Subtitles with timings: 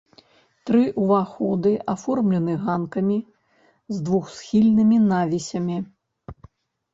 [0.67, 3.19] Тры ўваходы аформлены ганкамі
[3.97, 5.77] з двухсхільнымі навісямі.